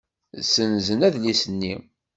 [0.41, 1.73] Ssenzen adlis-nni.